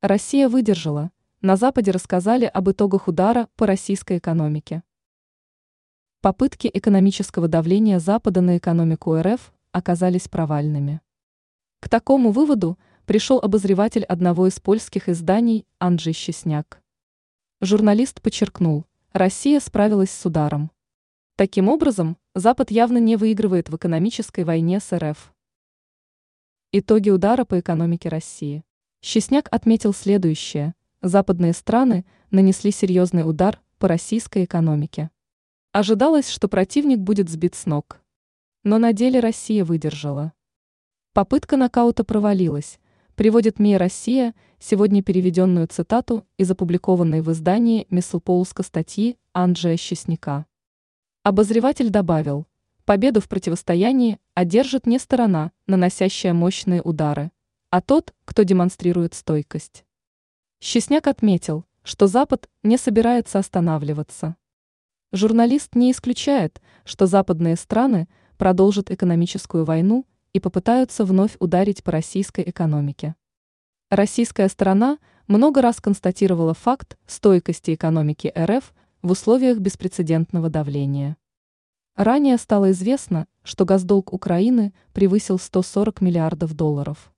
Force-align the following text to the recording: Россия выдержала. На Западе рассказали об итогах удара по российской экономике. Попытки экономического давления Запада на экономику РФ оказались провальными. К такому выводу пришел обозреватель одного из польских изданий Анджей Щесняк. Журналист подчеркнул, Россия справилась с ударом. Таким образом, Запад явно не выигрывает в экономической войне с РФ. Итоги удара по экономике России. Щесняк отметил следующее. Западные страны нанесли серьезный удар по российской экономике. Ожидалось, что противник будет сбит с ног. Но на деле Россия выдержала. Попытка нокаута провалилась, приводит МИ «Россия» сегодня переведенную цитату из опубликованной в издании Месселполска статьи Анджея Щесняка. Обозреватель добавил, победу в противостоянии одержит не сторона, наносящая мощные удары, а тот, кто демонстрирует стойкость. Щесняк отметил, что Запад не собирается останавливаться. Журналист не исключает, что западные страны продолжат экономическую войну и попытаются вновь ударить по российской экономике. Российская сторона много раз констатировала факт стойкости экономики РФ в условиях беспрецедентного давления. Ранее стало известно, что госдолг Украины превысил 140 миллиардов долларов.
Россия 0.00 0.48
выдержала. 0.48 1.10
На 1.40 1.56
Западе 1.56 1.90
рассказали 1.90 2.44
об 2.44 2.70
итогах 2.70 3.08
удара 3.08 3.48
по 3.56 3.66
российской 3.66 4.18
экономике. 4.18 4.84
Попытки 6.20 6.70
экономического 6.72 7.48
давления 7.48 7.98
Запада 7.98 8.40
на 8.40 8.58
экономику 8.58 9.20
РФ 9.20 9.52
оказались 9.72 10.28
провальными. 10.28 11.00
К 11.80 11.88
такому 11.88 12.30
выводу 12.30 12.78
пришел 13.06 13.40
обозреватель 13.40 14.04
одного 14.04 14.46
из 14.46 14.60
польских 14.60 15.08
изданий 15.08 15.66
Анджей 15.80 16.12
Щесняк. 16.12 16.80
Журналист 17.60 18.22
подчеркнул, 18.22 18.84
Россия 19.12 19.58
справилась 19.58 20.12
с 20.12 20.24
ударом. 20.24 20.70
Таким 21.34 21.68
образом, 21.68 22.18
Запад 22.36 22.70
явно 22.70 22.98
не 22.98 23.16
выигрывает 23.16 23.68
в 23.68 23.74
экономической 23.74 24.44
войне 24.44 24.78
с 24.78 24.96
РФ. 24.96 25.34
Итоги 26.70 27.10
удара 27.10 27.44
по 27.44 27.58
экономике 27.58 28.08
России. 28.08 28.62
Щесняк 29.00 29.48
отметил 29.52 29.94
следующее. 29.94 30.74
Западные 31.02 31.52
страны 31.52 32.04
нанесли 32.32 32.72
серьезный 32.72 33.28
удар 33.28 33.60
по 33.78 33.86
российской 33.86 34.44
экономике. 34.44 35.10
Ожидалось, 35.70 36.28
что 36.28 36.48
противник 36.48 36.98
будет 36.98 37.28
сбит 37.28 37.54
с 37.54 37.66
ног. 37.66 38.00
Но 38.64 38.78
на 38.78 38.92
деле 38.92 39.20
Россия 39.20 39.64
выдержала. 39.64 40.32
Попытка 41.12 41.56
нокаута 41.56 42.02
провалилась, 42.02 42.80
приводит 43.14 43.60
МИ 43.60 43.76
«Россия» 43.76 44.34
сегодня 44.58 45.02
переведенную 45.02 45.68
цитату 45.68 46.26
из 46.36 46.50
опубликованной 46.50 47.20
в 47.20 47.30
издании 47.30 47.86
Месселполска 47.90 48.64
статьи 48.64 49.16
Анджея 49.32 49.76
Щесняка. 49.76 50.46
Обозреватель 51.22 51.90
добавил, 51.90 52.46
победу 52.84 53.20
в 53.20 53.28
противостоянии 53.28 54.18
одержит 54.34 54.86
не 54.86 54.98
сторона, 54.98 55.52
наносящая 55.68 56.32
мощные 56.32 56.82
удары, 56.82 57.30
а 57.70 57.80
тот, 57.80 58.14
кто 58.24 58.42
демонстрирует 58.44 59.14
стойкость. 59.14 59.84
Щесняк 60.60 61.06
отметил, 61.06 61.64
что 61.82 62.06
Запад 62.06 62.48
не 62.62 62.76
собирается 62.76 63.38
останавливаться. 63.38 64.36
Журналист 65.12 65.74
не 65.74 65.92
исключает, 65.92 66.60
что 66.84 67.06
западные 67.06 67.56
страны 67.56 68.08
продолжат 68.36 68.90
экономическую 68.90 69.64
войну 69.64 70.06
и 70.32 70.40
попытаются 70.40 71.04
вновь 71.04 71.36
ударить 71.38 71.82
по 71.82 71.92
российской 71.92 72.44
экономике. 72.48 73.14
Российская 73.90 74.48
сторона 74.48 74.98
много 75.26 75.62
раз 75.62 75.80
констатировала 75.80 76.54
факт 76.54 76.98
стойкости 77.06 77.74
экономики 77.74 78.32
РФ 78.36 78.74
в 79.02 79.10
условиях 79.10 79.58
беспрецедентного 79.58 80.50
давления. 80.50 81.16
Ранее 81.96 82.36
стало 82.36 82.70
известно, 82.72 83.26
что 83.42 83.64
госдолг 83.64 84.12
Украины 84.12 84.74
превысил 84.92 85.38
140 85.38 86.00
миллиардов 86.00 86.54
долларов. 86.54 87.12